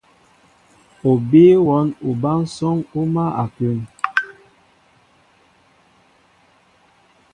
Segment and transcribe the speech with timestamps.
[1.09, 3.79] O bíy wɔ́n obánsɔ́ŋ ó mál a kún.